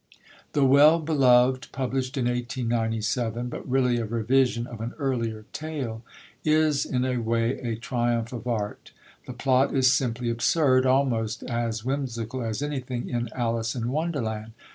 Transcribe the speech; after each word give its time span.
The 0.53 0.65
Well 0.65 0.97
Beloved, 0.99 1.67
published 1.71 2.17
in 2.17 2.25
1897, 2.25 3.49
but 3.49 3.69
really 3.69 3.97
a 3.99 4.05
revision 4.05 4.65
of 4.65 4.81
an 4.81 4.95
earlier 4.97 5.45
tale, 5.53 6.01
is 6.43 6.87
in 6.87 7.05
a 7.05 7.19
way 7.19 7.59
a 7.59 7.75
triumph 7.75 8.33
of 8.33 8.47
Art. 8.47 8.93
The 9.27 9.33
plot 9.33 9.75
is 9.75 9.93
simply 9.93 10.31
absurd, 10.31 10.87
almost 10.87 11.43
as 11.43 11.85
whimsical 11.85 12.41
as 12.43 12.63
anything 12.63 13.09
in 13.11 13.29
Alice 13.33 13.75
in 13.75 13.89
Wonderland. 13.91 14.53